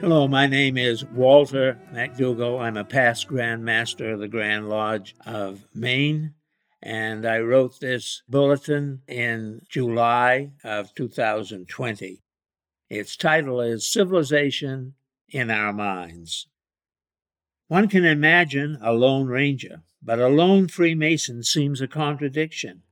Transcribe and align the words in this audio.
Hello, 0.00 0.28
my 0.28 0.46
name 0.46 0.76
is 0.76 1.04
Walter 1.04 1.76
MacDougall. 1.92 2.60
I'm 2.60 2.76
a 2.76 2.84
past 2.84 3.26
Grand 3.26 3.64
Master 3.64 4.12
of 4.12 4.20
the 4.20 4.28
Grand 4.28 4.68
Lodge 4.68 5.16
of 5.26 5.66
Maine, 5.74 6.34
and 6.80 7.26
I 7.26 7.40
wrote 7.40 7.80
this 7.80 8.22
bulletin 8.28 9.02
in 9.08 9.62
July 9.68 10.52
of 10.62 10.94
2020. 10.94 12.22
Its 12.88 13.16
title 13.16 13.60
is 13.60 13.90
Civilization 13.90 14.94
in 15.30 15.50
Our 15.50 15.72
Minds. 15.72 16.46
One 17.66 17.88
can 17.88 18.04
imagine 18.04 18.78
a 18.80 18.92
Lone 18.92 19.26
Ranger, 19.26 19.82
but 20.00 20.20
a 20.20 20.28
lone 20.28 20.68
Freemason 20.68 21.42
seems 21.42 21.80
a 21.80 21.88
contradiction. 21.88 22.82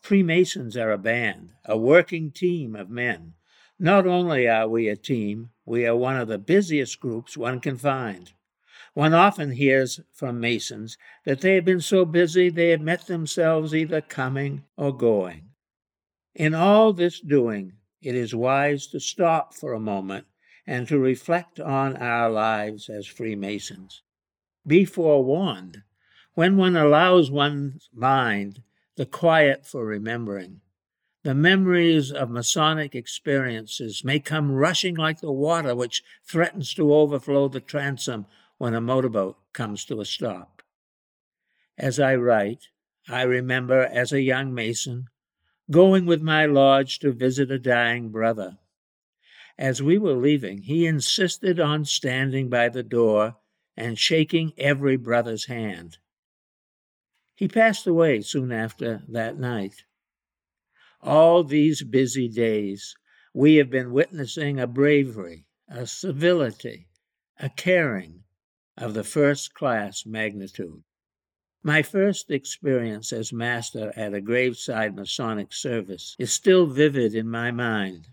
Freemasons 0.00 0.76
are 0.76 0.92
a 0.92 0.98
band, 0.98 1.54
a 1.64 1.76
working 1.76 2.30
team 2.30 2.76
of 2.76 2.88
men. 2.88 3.32
Not 3.78 4.06
only 4.06 4.48
are 4.48 4.68
we 4.68 4.88
a 4.88 4.96
team, 4.96 5.50
we 5.66 5.86
are 5.86 5.96
one 5.96 6.16
of 6.16 6.28
the 6.28 6.38
busiest 6.38 6.98
groups 6.98 7.36
one 7.36 7.60
can 7.60 7.76
find. 7.76 8.32
One 8.94 9.12
often 9.12 9.50
hears 9.50 10.00
from 10.12 10.40
Masons 10.40 10.96
that 11.26 11.42
they 11.42 11.56
have 11.56 11.66
been 11.66 11.82
so 11.82 12.06
busy 12.06 12.48
they 12.48 12.70
have 12.70 12.80
met 12.80 13.06
themselves 13.06 13.74
either 13.74 14.00
coming 14.00 14.64
or 14.78 14.96
going. 14.96 15.50
In 16.34 16.54
all 16.54 16.94
this 16.94 17.20
doing, 17.20 17.74
it 18.00 18.14
is 18.14 18.34
wise 18.34 18.86
to 18.88 19.00
stop 19.00 19.52
for 19.52 19.74
a 19.74 19.80
moment 19.80 20.26
and 20.66 20.88
to 20.88 20.98
reflect 20.98 21.60
on 21.60 21.96
our 21.96 22.30
lives 22.30 22.88
as 22.88 23.06
Freemasons. 23.06 24.02
Be 24.66 24.86
forewarned 24.86 25.82
when 26.34 26.56
one 26.56 26.76
allows 26.76 27.30
one's 27.30 27.90
mind 27.92 28.62
the 28.96 29.06
quiet 29.06 29.66
for 29.66 29.84
remembering. 29.84 30.62
The 31.26 31.34
memories 31.34 32.12
of 32.12 32.30
Masonic 32.30 32.94
experiences 32.94 34.04
may 34.04 34.20
come 34.20 34.52
rushing 34.52 34.94
like 34.94 35.18
the 35.18 35.32
water 35.32 35.74
which 35.74 36.04
threatens 36.24 36.72
to 36.74 36.94
overflow 36.94 37.48
the 37.48 37.58
transom 37.58 38.26
when 38.58 38.74
a 38.74 38.80
motorboat 38.80 39.36
comes 39.52 39.84
to 39.86 40.00
a 40.00 40.04
stop. 40.04 40.62
As 41.76 41.98
I 41.98 42.14
write, 42.14 42.68
I 43.08 43.22
remember 43.22 43.86
as 43.86 44.12
a 44.12 44.22
young 44.22 44.54
Mason 44.54 45.08
going 45.68 46.06
with 46.06 46.22
my 46.22 46.46
lodge 46.46 47.00
to 47.00 47.10
visit 47.10 47.50
a 47.50 47.58
dying 47.58 48.10
brother. 48.10 48.58
As 49.58 49.82
we 49.82 49.98
were 49.98 50.14
leaving, 50.14 50.62
he 50.62 50.86
insisted 50.86 51.58
on 51.58 51.86
standing 51.86 52.48
by 52.48 52.68
the 52.68 52.84
door 52.84 53.34
and 53.76 53.98
shaking 53.98 54.52
every 54.56 54.96
brother's 54.96 55.46
hand. 55.46 55.98
He 57.34 57.48
passed 57.48 57.84
away 57.84 58.20
soon 58.20 58.52
after 58.52 59.02
that 59.08 59.36
night. 59.40 59.82
All 61.02 61.44
these 61.44 61.82
busy 61.82 62.28
days, 62.28 62.94
we 63.34 63.56
have 63.56 63.70
been 63.70 63.92
witnessing 63.92 64.58
a 64.58 64.66
bravery, 64.66 65.44
a 65.68 65.86
civility, 65.86 66.88
a 67.38 67.50
caring 67.50 68.24
of 68.76 68.94
the 68.94 69.04
first 69.04 69.54
class 69.54 70.04
magnitude. 70.06 70.82
My 71.62 71.82
first 71.82 72.30
experience 72.30 73.12
as 73.12 73.32
master 73.32 73.92
at 73.96 74.14
a 74.14 74.20
graveside 74.20 74.94
Masonic 74.94 75.52
service 75.52 76.14
is 76.18 76.32
still 76.32 76.66
vivid 76.66 77.14
in 77.14 77.28
my 77.28 77.50
mind. 77.50 78.08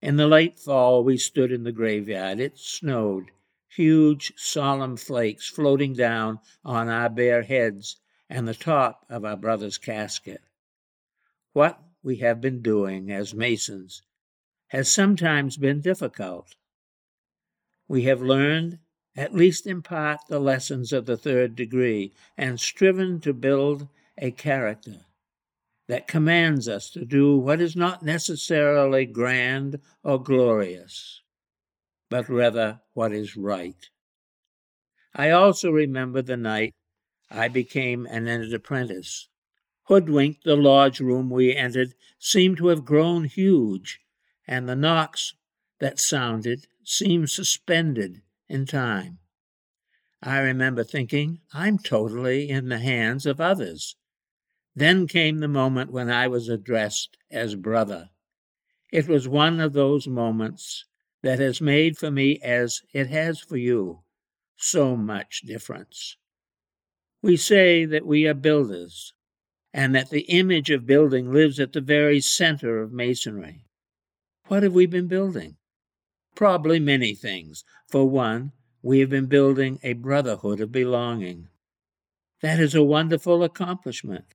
In 0.00 0.16
the 0.16 0.26
late 0.26 0.58
fall, 0.58 1.04
we 1.04 1.16
stood 1.16 1.52
in 1.52 1.62
the 1.62 1.72
graveyard. 1.72 2.40
It 2.40 2.58
snowed, 2.58 3.30
huge, 3.68 4.32
solemn 4.36 4.96
flakes 4.96 5.48
floating 5.48 5.94
down 5.94 6.40
on 6.64 6.88
our 6.88 7.08
bare 7.08 7.42
heads 7.42 8.00
and 8.28 8.48
the 8.48 8.54
top 8.54 9.06
of 9.08 9.24
our 9.24 9.36
brother's 9.36 9.78
casket. 9.78 10.40
What 11.52 11.78
we 12.02 12.16
have 12.16 12.40
been 12.40 12.60
doing 12.62 13.10
as 13.10 13.34
Masons 13.34 14.02
has 14.68 14.90
sometimes 14.90 15.56
been 15.56 15.80
difficult. 15.80 16.56
We 17.86 18.02
have 18.04 18.22
learned, 18.22 18.78
at 19.14 19.34
least 19.34 19.66
in 19.66 19.82
part, 19.82 20.20
the 20.28 20.40
lessons 20.40 20.92
of 20.92 21.06
the 21.06 21.16
third 21.16 21.54
degree 21.54 22.12
and 22.36 22.58
striven 22.58 23.20
to 23.20 23.32
build 23.32 23.88
a 24.18 24.30
character 24.30 25.00
that 25.88 26.08
commands 26.08 26.68
us 26.68 26.88
to 26.90 27.04
do 27.04 27.36
what 27.36 27.60
is 27.60 27.76
not 27.76 28.02
necessarily 28.02 29.04
grand 29.04 29.78
or 30.02 30.22
glorious, 30.22 31.20
but 32.08 32.28
rather 32.28 32.80
what 32.94 33.12
is 33.12 33.36
right. 33.36 33.90
I 35.14 35.30
also 35.30 35.70
remember 35.70 36.22
the 36.22 36.38
night 36.38 36.72
I 37.30 37.48
became 37.48 38.06
an 38.06 38.26
apprentice 38.54 39.28
Hoodwinked, 39.84 40.44
the 40.44 40.56
lodge 40.56 41.00
room 41.00 41.28
we 41.28 41.54
entered 41.54 41.94
seemed 42.18 42.58
to 42.58 42.68
have 42.68 42.84
grown 42.84 43.24
huge, 43.24 44.00
and 44.46 44.68
the 44.68 44.76
knocks 44.76 45.34
that 45.80 45.98
sounded 45.98 46.66
seemed 46.84 47.30
suspended 47.30 48.22
in 48.48 48.66
time. 48.66 49.18
I 50.22 50.38
remember 50.38 50.84
thinking, 50.84 51.40
I'm 51.52 51.78
totally 51.78 52.48
in 52.48 52.68
the 52.68 52.78
hands 52.78 53.26
of 53.26 53.40
others. 53.40 53.96
Then 54.74 55.08
came 55.08 55.38
the 55.38 55.48
moment 55.48 55.90
when 55.90 56.08
I 56.08 56.28
was 56.28 56.48
addressed 56.48 57.16
as 57.30 57.56
brother. 57.56 58.10
It 58.92 59.08
was 59.08 59.26
one 59.26 59.58
of 59.58 59.72
those 59.72 60.06
moments 60.06 60.84
that 61.22 61.40
has 61.40 61.60
made 61.60 61.98
for 61.98 62.10
me, 62.10 62.38
as 62.40 62.82
it 62.92 63.08
has 63.08 63.40
for 63.40 63.56
you, 63.56 64.02
so 64.56 64.96
much 64.96 65.42
difference. 65.42 66.16
We 67.20 67.36
say 67.36 67.84
that 67.84 68.06
we 68.06 68.26
are 68.26 68.34
builders, 68.34 69.12
and 69.72 69.94
that 69.94 70.10
the 70.10 70.22
image 70.22 70.70
of 70.70 70.86
building 70.86 71.32
lives 71.32 71.58
at 71.58 71.72
the 71.72 71.80
very 71.80 72.20
center 72.20 72.80
of 72.80 72.92
Masonry. 72.92 73.64
What 74.48 74.62
have 74.62 74.74
we 74.74 74.86
been 74.86 75.08
building? 75.08 75.56
Probably 76.34 76.78
many 76.78 77.14
things. 77.14 77.64
For 77.88 78.08
one, 78.08 78.52
we 78.82 79.00
have 79.00 79.10
been 79.10 79.26
building 79.26 79.78
a 79.82 79.92
brotherhood 79.94 80.60
of 80.60 80.72
belonging. 80.72 81.48
That 82.40 82.58
is 82.58 82.74
a 82.74 82.82
wonderful 82.82 83.44
accomplishment. 83.44 84.34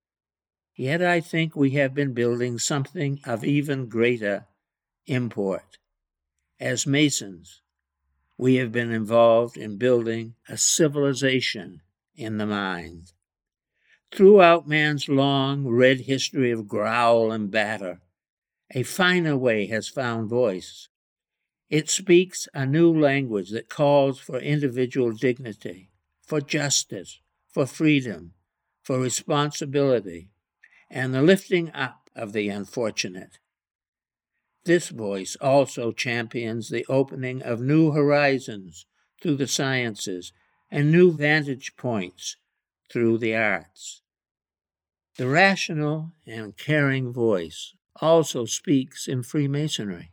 Yet 0.75 1.01
I 1.01 1.21
think 1.21 1.55
we 1.55 1.71
have 1.71 1.93
been 1.93 2.13
building 2.13 2.59
something 2.59 3.19
of 3.25 3.43
even 3.43 3.89
greater 3.89 4.47
import. 5.05 5.77
As 6.59 6.87
Masons, 6.87 7.61
we 8.37 8.55
have 8.55 8.71
been 8.71 8.91
involved 8.91 9.57
in 9.57 9.77
building 9.77 10.35
a 10.47 10.57
civilization 10.57 11.81
in 12.15 12.37
the 12.37 12.45
mind. 12.45 13.11
Throughout 14.11 14.67
man's 14.67 15.09
long, 15.09 15.67
red 15.67 16.01
history 16.01 16.51
of 16.51 16.67
growl 16.67 17.31
and 17.31 17.51
batter, 17.51 18.01
a 18.71 18.83
finer 18.83 19.37
way 19.37 19.67
has 19.67 19.89
found 19.89 20.29
voice. 20.29 20.87
It 21.69 21.89
speaks 21.89 22.47
a 22.53 22.65
new 22.65 22.97
language 22.97 23.51
that 23.51 23.69
calls 23.69 24.19
for 24.19 24.39
individual 24.39 25.11
dignity, 25.11 25.91
for 26.21 26.41
justice, 26.41 27.19
for 27.49 27.65
freedom, 27.65 28.33
for 28.81 28.99
responsibility, 28.99 30.29
and 30.89 31.13
the 31.13 31.21
lifting 31.21 31.69
up 31.73 32.09
of 32.15 32.31
the 32.33 32.49
unfortunate. 32.49 33.39
This 34.63 34.89
voice 34.89 35.35
also 35.41 35.91
champions 35.91 36.69
the 36.69 36.85
opening 36.87 37.41
of 37.41 37.61
new 37.61 37.91
horizons 37.91 38.85
through 39.21 39.35
the 39.35 39.47
sciences 39.47 40.31
and 40.71 40.91
new 40.91 41.11
vantage 41.11 41.75
points 41.75 42.37
through 42.91 43.17
the 43.17 43.35
arts. 43.35 44.01
The 45.17 45.27
rational 45.27 46.13
and 46.25 46.55
caring 46.57 47.11
voice 47.11 47.73
also 48.01 48.45
speaks 48.45 49.07
in 49.07 49.23
Freemasonry. 49.23 50.11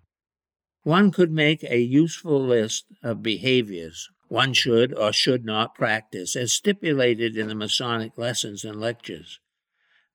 One 0.82 1.10
could 1.10 1.30
make 1.30 1.62
a 1.64 1.78
useful 1.78 2.44
list 2.44 2.86
of 3.02 3.22
behaviors 3.22 4.10
one 4.28 4.52
should 4.52 4.92
or 4.92 5.12
should 5.12 5.44
not 5.44 5.74
practice, 5.74 6.34
as 6.34 6.52
stipulated 6.52 7.36
in 7.36 7.46
the 7.48 7.54
Masonic 7.54 8.16
lessons 8.18 8.64
and 8.64 8.80
lectures. 8.80 9.38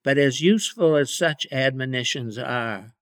But 0.03 0.17
as 0.17 0.41
useful 0.41 0.95
as 0.95 1.15
such 1.15 1.47
admonitions 1.51 2.37
are, 2.37 2.95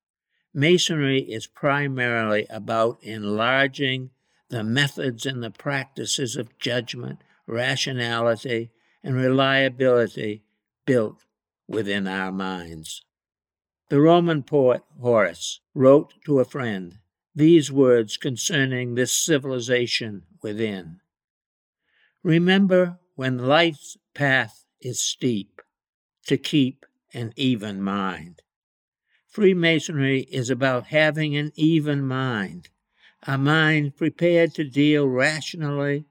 Masonry 0.54 1.21
is 1.21 1.48
primarily 1.48 2.45
about 2.50 3.00
enlarging 3.01 4.12
the 4.50 4.63
methods 4.63 5.25
and 5.25 5.42
the 5.42 5.51
practices 5.51 6.36
of 6.36 6.57
judgment, 6.59 7.19
rationality, 7.45 8.71
and 9.04 9.16
reliability 9.16 10.44
built 10.86 11.26
within 11.68 12.08
our 12.08 12.32
minds. 12.32 13.04
The 13.90 14.02
Roman 14.02 14.44
poet 14.44 14.82
Horace 15.00 15.62
wrote 15.74 16.14
to 16.26 16.40
a 16.40 16.46
friend 16.46 16.98
these 17.34 17.72
words 17.72 18.18
concerning 18.18 18.96
this 18.96 19.14
civilization 19.14 20.24
within 20.42 21.00
Remember 22.24 23.00
when 23.16 23.38
life's 23.38 23.96
path 24.14 24.66
is 24.82 25.00
steep 25.00 25.62
to 26.26 26.38
keep 26.38 26.86
an 27.14 27.32
even 27.36 27.82
mind. 27.82 28.42
Freemasonry 29.28 30.22
is 30.32 30.50
about 30.50 30.88
having 30.88 31.38
an 31.38 31.52
even 31.56 32.06
mind, 32.06 32.70
a 33.24 33.38
mind 33.38 33.96
prepared 33.96 34.54
to 34.56 34.64
deal 34.64 35.08
rationally 35.08 36.06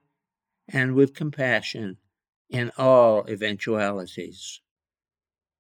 and 0.69 0.95
with 0.95 1.15
compassion 1.15 1.99
in 2.49 2.71
all 2.79 3.27
eventualities. 3.29 4.61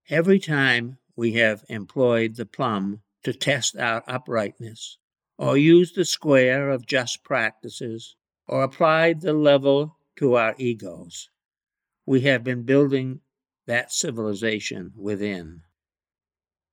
Every 0.08 0.38
time 0.38 0.98
we 1.16 1.32
have 1.32 1.64
employed 1.68 2.36
the 2.36 2.46
plumb 2.46 3.00
to 3.24 3.32
test 3.32 3.76
our 3.76 4.04
uprightness, 4.06 4.98
or 5.36 5.56
used 5.56 5.96
the 5.96 6.04
square 6.04 6.70
of 6.70 6.86
just 6.86 7.24
practices, 7.24 8.14
or 8.46 8.62
applied 8.62 9.20
the 9.20 9.32
level 9.32 9.98
to 10.16 10.34
our 10.34 10.54
egos, 10.58 11.28
we 12.06 12.20
have 12.20 12.44
been 12.44 12.62
building 12.62 13.20
that 13.66 13.92
civilization 13.92 14.92
within. 14.96 15.62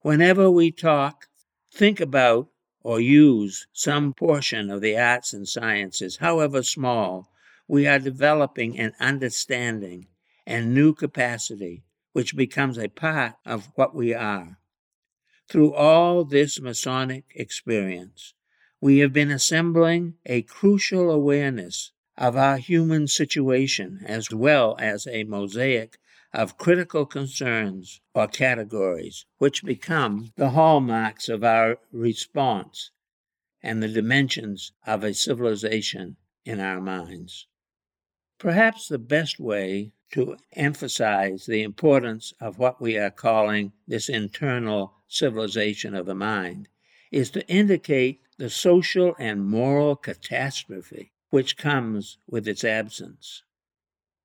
Whenever 0.02 0.52
we 0.52 0.70
talk, 0.72 1.28
think 1.74 2.00
about, 2.00 2.50
or 2.82 3.00
use 3.00 3.66
some 3.74 4.14
portion 4.14 4.70
of 4.70 4.82
the 4.82 4.96
arts 4.96 5.34
and 5.34 5.48
sciences, 5.48 6.18
however 6.18 6.62
small, 6.62 7.32
we 7.68 7.88
are 7.88 8.00
developing 8.00 8.78
an 8.78 8.94
understanding 9.00 10.08
and 10.46 10.74
new 10.74 10.94
capacity 10.94 11.84
which 12.12 12.36
becomes 12.36 12.78
a 12.78 12.90
part 12.90 13.34
of 13.46 13.70
what 13.76 13.96
we 13.96 14.14
are. 14.14 14.60
Through 15.48 15.74
all 15.74 16.24
this 16.26 16.60
Masonic 16.60 17.26
experience, 17.36 18.34
we 18.82 19.00
have 19.00 19.14
been 19.14 19.32
assembling 19.32 20.16
a 20.26 20.42
crucial 20.44 21.10
awareness 21.10 21.92
of 22.18 22.36
our 22.36 22.58
human 22.58 23.08
situation 23.08 24.02
as 24.06 24.30
well 24.30 24.76
as 24.80 25.08
a 25.08 25.24
mosaic 25.24 25.98
of 26.34 26.58
critical 26.58 27.06
concerns 27.06 28.02
or 28.14 28.28
categories 28.28 29.26
which 29.38 29.64
become 29.64 30.32
the 30.36 30.50
hallmarks 30.52 31.30
of 31.30 31.44
our 31.44 31.78
response 31.92 32.92
and 33.62 33.82
the 33.82 33.88
dimensions 33.88 34.74
of 34.86 35.04
a 35.04 35.14
civilization 35.14 36.18
in 36.46 36.60
our 36.60 36.82
minds. 36.82 37.48
Perhaps 38.38 38.88
the 38.88 39.00
best 39.00 39.40
way 39.40 39.94
to 40.12 40.38
emphasize 40.54 41.46
the 41.46 41.64
importance 41.64 42.34
of 42.40 42.60
what 42.60 42.82
we 42.82 42.98
are 42.98 43.10
calling 43.10 43.72
this 43.88 44.10
internal 44.10 44.94
civilization 45.08 45.96
of 45.96 46.06
the 46.06 46.16
mind 46.16 46.68
is 47.12 47.30
to 47.32 47.48
indicate 47.48 48.22
the 48.38 48.50
social 48.50 49.16
and 49.20 49.46
moral 49.46 49.96
catastrophe 49.96 51.12
which 51.30 51.58
comes 51.58 52.18
with 52.28 52.48
its 52.48 52.64
absence. 52.64 53.44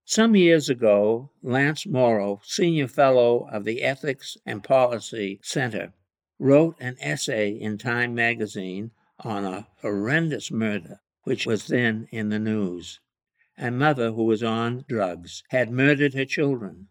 Some 0.04 0.34
years 0.36 0.68
ago, 0.68 1.30
Lance 1.42 1.86
Morrow, 1.86 2.40
senior 2.44 2.88
fellow 2.88 3.46
of 3.50 3.64
the 3.64 3.82
Ethics 3.82 4.36
and 4.46 4.64
Policy 4.64 5.38
Center, 5.42 5.92
wrote 6.38 6.76
an 6.80 6.96
essay 7.00 7.50
in 7.50 7.78
Time 7.78 8.14
magazine 8.14 8.90
on 9.20 9.44
a 9.44 9.68
horrendous 9.80 10.50
murder 10.50 11.00
which 11.24 11.46
was 11.46 11.66
then 11.66 12.08
in 12.10 12.30
the 12.30 12.38
news. 12.38 13.00
A 13.60 13.72
mother 13.72 14.12
who 14.12 14.22
was 14.22 14.42
on 14.42 14.84
drugs 14.88 15.42
had 15.48 15.72
murdered 15.72 16.14
her 16.14 16.24
children. 16.24 16.86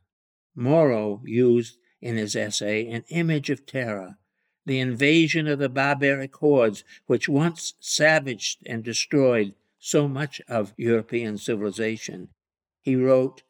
Morrow 0.53 1.21
used 1.25 1.77
in 2.01 2.17
his 2.17 2.35
essay 2.35 2.87
an 2.89 3.05
image 3.07 3.49
of 3.49 3.65
terror, 3.65 4.17
the 4.65 4.79
invasion 4.79 5.47
of 5.47 5.59
the 5.59 5.69
barbaric 5.69 6.35
hordes 6.35 6.83
which 7.05 7.29
once 7.29 7.73
savaged 7.79 8.63
and 8.65 8.83
destroyed 8.83 9.55
so 9.79 10.09
much 10.09 10.41
of 10.49 10.73
European 10.75 11.37
civilization. 11.37 12.29
He 12.81 12.97
wrote, 12.97 13.43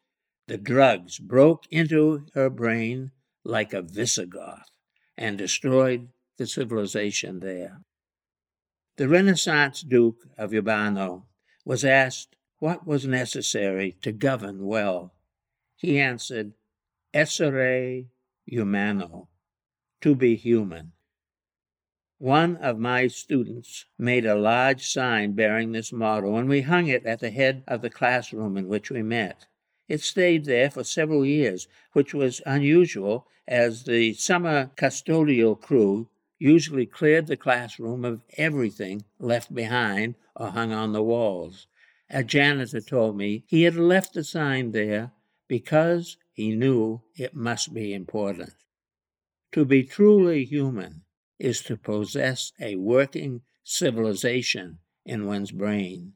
The 0.45 0.59
drugs 0.59 1.17
broke 1.17 1.65
into 1.71 2.27
her 2.35 2.51
brain 2.51 3.11
like 3.43 3.73
a 3.73 3.81
Visigoth 3.81 4.69
and 5.17 5.39
destroyed 5.39 6.09
the 6.37 6.45
civilization 6.45 7.39
there. 7.39 7.81
The 8.97 9.09
Renaissance 9.09 9.81
Duke 9.81 10.27
of 10.37 10.53
Urbino 10.53 11.25
was 11.65 11.83
asked 11.83 12.36
what 12.59 12.87
was 12.87 13.05
necessary 13.05 13.95
to 14.01 14.11
govern 14.11 14.65
well? 14.65 15.13
He 15.75 15.99
answered, 15.99 16.53
Essere 17.13 18.05
humano, 18.45 19.29
to 20.01 20.15
be 20.15 20.35
human. 20.35 20.93
One 22.19 22.57
of 22.57 22.79
my 22.79 23.07
students 23.07 23.85
made 23.99 24.25
a 24.25 24.33
large 24.33 24.87
sign 24.87 25.33
bearing 25.33 25.71
this 25.71 25.93
motto, 25.93 26.35
and 26.35 26.49
we 26.49 26.61
hung 26.61 26.87
it 26.87 27.05
at 27.05 27.19
the 27.19 27.29
head 27.29 27.63
of 27.67 27.83
the 27.83 27.91
classroom 27.91 28.57
in 28.57 28.67
which 28.67 28.89
we 28.89 29.03
met. 29.03 29.45
It 29.87 30.01
stayed 30.01 30.45
there 30.45 30.71
for 30.71 30.83
several 30.83 31.23
years, 31.23 31.67
which 31.93 32.13
was 32.13 32.41
unusual, 32.45 33.27
as 33.47 33.83
the 33.83 34.13
summer 34.13 34.71
custodial 34.75 35.55
crew 35.61 36.09
usually 36.39 36.87
cleared 36.87 37.27
the 37.27 37.37
classroom 37.37 38.03
of 38.03 38.23
everything 38.35 39.05
left 39.19 39.53
behind 39.53 40.15
or 40.35 40.49
hung 40.49 40.73
on 40.73 40.93
the 40.93 41.03
walls. 41.03 41.67
A 42.09 42.23
janitor 42.23 42.79
told 42.79 43.17
me 43.17 43.43
he 43.47 43.63
had 43.63 43.75
left 43.75 44.13
the 44.13 44.23
sign 44.23 44.71
there 44.71 45.11
because 45.47 46.17
he 46.31 46.55
knew 46.55 47.01
it 47.15 47.33
must 47.33 47.73
be 47.73 47.93
important. 47.93 48.53
To 49.51 49.65
be 49.65 49.83
truly 49.83 50.45
human 50.45 51.03
is 51.39 51.61
to 51.63 51.77
possess 51.77 52.53
a 52.59 52.75
working 52.75 53.41
civilization 53.63 54.79
in 55.05 55.25
one's 55.25 55.51
brain, 55.51 56.13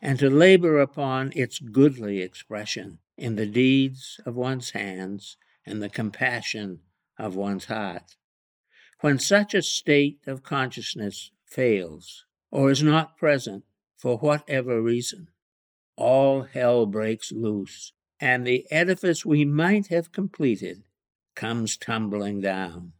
and 0.00 0.18
to 0.18 0.28
labor 0.28 0.80
upon 0.80 1.32
its 1.34 1.58
goodly 1.58 2.20
expression 2.20 2.98
in 3.16 3.36
the 3.36 3.46
deeds 3.46 4.20
of 4.26 4.34
one's 4.34 4.70
hands 4.70 5.36
and 5.64 5.82
the 5.82 5.88
compassion 5.88 6.80
of 7.18 7.36
one's 7.36 7.66
heart. 7.66 8.16
When 9.00 9.18
such 9.18 9.54
a 9.54 9.62
state 9.62 10.20
of 10.26 10.42
consciousness 10.42 11.30
fails 11.44 12.26
or 12.50 12.70
is 12.70 12.82
not 12.82 13.16
present, 13.16 13.64
for 14.02 14.18
whatever 14.18 14.82
reason, 14.82 15.28
all 15.94 16.42
hell 16.42 16.86
breaks 16.86 17.30
loose, 17.30 17.92
and 18.18 18.44
the 18.44 18.66
edifice 18.68 19.24
we 19.24 19.44
might 19.44 19.86
have 19.86 20.10
completed 20.10 20.82
comes 21.36 21.76
tumbling 21.76 22.40
down. 22.40 22.94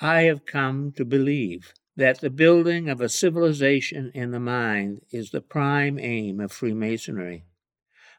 I 0.00 0.22
have 0.22 0.46
come 0.46 0.90
to 0.96 1.04
believe 1.04 1.72
that 1.96 2.20
the 2.20 2.28
building 2.28 2.88
of 2.88 3.00
a 3.00 3.08
civilization 3.08 4.10
in 4.14 4.32
the 4.32 4.40
mind 4.40 5.02
is 5.12 5.30
the 5.30 5.40
prime 5.40 6.00
aim 6.00 6.40
of 6.40 6.50
Freemasonry. 6.50 7.44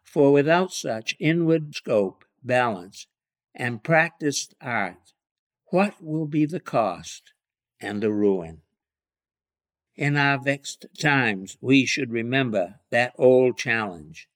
For 0.01 0.31
without 0.31 0.71
such 0.71 1.17
inward 1.19 1.75
scope, 1.75 2.23
balance, 2.41 3.07
and 3.53 3.83
practiced 3.83 4.55
art, 4.61 5.11
what 5.71 6.01
will 6.01 6.25
be 6.25 6.45
the 6.45 6.61
cost 6.61 7.33
and 7.81 8.01
the 8.01 8.13
ruin? 8.13 8.61
In 9.97 10.17
our 10.17 10.37
vexed 10.37 10.87
times, 10.99 11.57
we 11.61 11.85
should 11.85 12.11
remember 12.11 12.81
that 12.89 13.13
old 13.17 13.57
challenge 13.57 14.27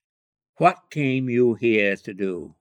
What 0.55 0.89
came 0.89 1.29
you 1.29 1.55
here 1.55 1.97
to 1.97 2.13
do? 2.13 2.55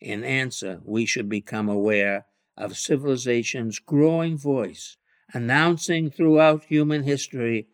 In 0.00 0.24
answer, 0.24 0.80
we 0.84 1.06
should 1.06 1.28
become 1.28 1.68
aware 1.68 2.26
of 2.56 2.76
civilization's 2.76 3.78
growing 3.78 4.36
voice, 4.36 4.96
announcing 5.32 6.10
throughout 6.10 6.64
human 6.64 7.04
history 7.04 7.68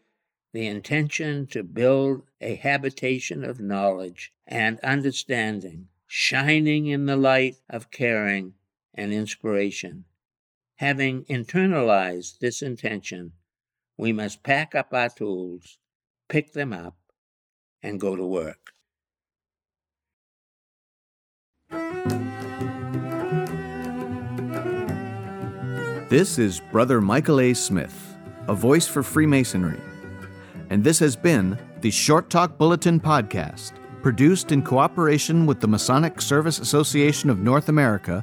the 0.52 0.66
intention 0.66 1.46
to 1.46 1.62
build 1.62 2.24
a 2.40 2.56
habitation 2.56 3.44
of 3.44 3.58
knowledge 3.58 4.34
and 4.46 4.78
understanding, 4.80 5.88
shining 6.06 6.88
in 6.88 7.06
the 7.06 7.16
light 7.16 7.56
of 7.70 7.90
caring 7.90 8.52
and 8.92 9.14
inspiration. 9.14 10.04
Having 10.76 11.24
internalized 11.24 12.38
this 12.40 12.60
intention, 12.60 13.32
we 13.96 14.12
must 14.12 14.42
pack 14.42 14.74
up 14.74 14.92
our 14.92 15.08
tools, 15.08 15.78
pick 16.28 16.52
them 16.52 16.72
up, 16.72 16.96
and 17.82 18.00
go 18.00 18.16
to 18.16 18.24
work. 18.24 18.72
This 26.08 26.38
is 26.38 26.60
Brother 26.70 27.00
Michael 27.00 27.40
A. 27.40 27.54
Smith, 27.54 28.16
a 28.46 28.54
voice 28.54 28.86
for 28.86 29.02
Freemasonry. 29.02 29.80
And 30.68 30.84
this 30.84 30.98
has 30.98 31.16
been 31.16 31.58
the 31.80 31.90
Short 31.90 32.28
Talk 32.28 32.58
Bulletin 32.58 33.00
Podcast, 33.00 33.72
produced 34.02 34.52
in 34.52 34.62
cooperation 34.62 35.46
with 35.46 35.60
the 35.60 35.68
Masonic 35.68 36.20
Service 36.20 36.58
Association 36.58 37.30
of 37.30 37.38
North 37.38 37.68
America 37.70 38.22